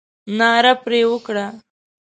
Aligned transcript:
ناره 0.37 0.73
پر 0.83 0.91
وکړه. 1.13 1.47